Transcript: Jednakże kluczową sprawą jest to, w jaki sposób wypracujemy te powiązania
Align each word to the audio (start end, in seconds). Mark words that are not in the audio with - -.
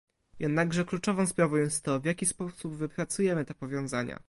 Jednakże 0.39 0.85
kluczową 0.85 1.27
sprawą 1.27 1.55
jest 1.55 1.83
to, 1.83 1.99
w 1.99 2.05
jaki 2.05 2.25
sposób 2.25 2.75
wypracujemy 2.75 3.45
te 3.45 3.53
powiązania 3.53 4.19